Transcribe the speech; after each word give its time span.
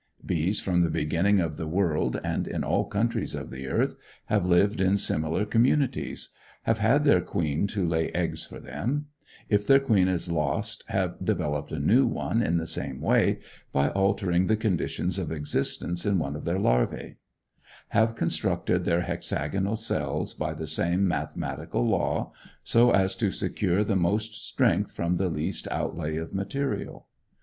Bees, 0.25 0.59
from 0.59 0.81
the 0.81 0.89
beginning 0.89 1.39
of 1.39 1.57
the 1.57 1.67
world, 1.67 2.19
and 2.23 2.47
in 2.47 2.63
all 2.63 2.85
countries 2.85 3.35
of 3.35 3.51
the 3.51 3.67
earth, 3.67 3.97
have 4.25 4.47
lived 4.47 4.81
in 4.81 4.97
similar 4.97 5.45
communities; 5.45 6.29
have 6.63 6.79
had 6.79 7.03
their 7.03 7.21
queen, 7.21 7.67
to 7.67 7.85
lay 7.85 8.09
eggs 8.09 8.43
for 8.43 8.59
them: 8.59 9.09
if 9.47 9.67
their 9.67 9.79
queen 9.79 10.07
is 10.07 10.31
lost, 10.31 10.83
have 10.87 11.23
developed 11.23 11.71
a 11.71 11.77
new 11.77 12.07
one 12.07 12.41
in 12.41 12.57
the 12.57 12.65
same 12.65 12.99
way, 12.99 13.41
by 13.71 13.89
altering 13.89 14.47
the 14.47 14.55
conditions 14.57 15.19
of 15.19 15.31
existence 15.31 16.03
in 16.03 16.17
one 16.17 16.35
of 16.35 16.45
their 16.45 16.57
larvæ; 16.57 17.17
have 17.89 18.15
constructed 18.15 18.85
their 18.85 19.01
hexagonal 19.01 19.75
cells 19.75 20.33
by 20.33 20.51
the 20.51 20.65
same 20.65 21.07
mathematical 21.07 21.85
law, 21.87 22.31
so 22.63 22.89
as 22.89 23.15
to 23.15 23.29
secure 23.29 23.83
the 23.83 23.95
most 23.95 24.33
strength 24.47 24.97
with 24.97 25.17
the 25.19 25.29
least 25.29 25.67
outlay 25.69 26.15
of 26.17 26.33
material. 26.33 27.05